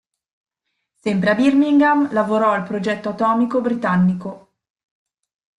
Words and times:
Sempre 0.95 1.29
a 1.29 1.35
Birmingham 1.35 2.11
lavorò 2.11 2.53
al 2.53 2.63
progetto 2.63 3.09
atomico 3.09 3.61
britannico. 3.61 4.53